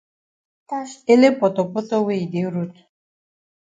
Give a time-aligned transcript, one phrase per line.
[1.13, 2.73] Ele potopoto wey yi dey road.